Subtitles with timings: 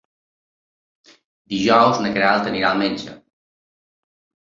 [1.55, 3.19] Dijous na Queralt anirà al metge.